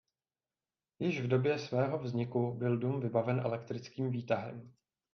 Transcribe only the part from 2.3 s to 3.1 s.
byl dům